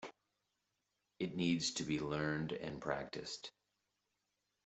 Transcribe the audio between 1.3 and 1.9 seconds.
needs to